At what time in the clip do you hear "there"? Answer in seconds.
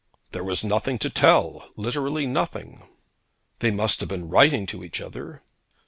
0.31-0.43